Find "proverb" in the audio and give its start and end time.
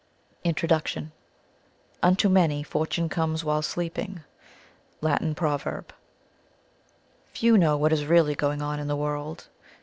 5.35-5.93